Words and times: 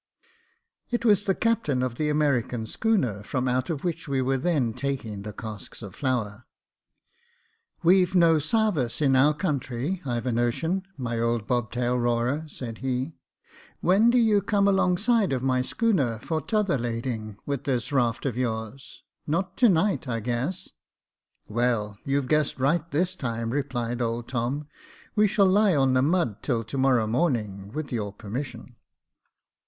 It 0.89 1.05
was 1.05 1.25
the 1.25 1.35
captain 1.35 1.83
of 1.83 1.93
the 1.93 2.09
American 2.09 2.65
schooner, 2.65 3.21
from 3.21 3.47
out 3.47 3.69
of 3.69 3.83
M'hich 3.83 4.07
we 4.07 4.19
were 4.19 4.39
then 4.39 4.73
taking 4.73 5.21
the 5.21 5.31
casks 5.31 5.83
of 5.83 5.93
flour." 5.93 6.47
We've 7.83 8.15
no 8.15 8.39
service 8.39 8.99
in 8.99 9.15
our 9.15 9.35
country, 9.35 10.01
I've 10.03 10.25
a 10.25 10.31
notion, 10.31 10.87
my 10.97 11.19
old 11.19 11.45
bobtail 11.45 11.99
roarer," 11.99 12.45
said 12.47 12.79
he." 12.79 13.19
When 13.81 14.09
do 14.09 14.17
you 14.17 14.41
come 14.41 14.67
along 14.67 14.97
side 14.97 15.31
of 15.31 15.43
my 15.43 15.61
schooner, 15.61 16.17
for 16.17 16.41
t'other 16.41 16.79
lading, 16.79 17.37
with 17.45 17.65
this 17.65 17.91
raft 17.91 18.25
of 18.25 18.35
yours? 18.35 19.03
Not 19.27 19.55
to 19.57 19.69
night, 19.69 20.07
I 20.07 20.19
guess." 20.19 20.71
"Well, 21.47 21.99
you've 22.05 22.27
guessed 22.27 22.57
right 22.57 22.89
this 22.89 23.15
time," 23.15 23.51
replied 23.51 24.01
old 24.01 24.27
Tom," 24.27 24.67
we 25.15 25.27
shall 25.27 25.45
lie 25.45 25.75
on 25.75 25.93
the 25.93 26.01
mud 26.01 26.41
till 26.41 26.63
to 26.63 26.75
morrow 26.79 27.05
morning, 27.05 27.71
with 27.71 27.91
your 27.91 28.11
permission." 28.11 28.77